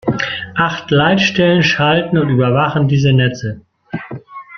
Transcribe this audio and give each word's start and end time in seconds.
Acht 0.55 0.89
Leitstellen 0.89 1.61
schalten 1.61 2.17
und 2.17 2.29
überwachen 2.29 2.87
diese 2.87 3.13
Netze. 3.13 3.61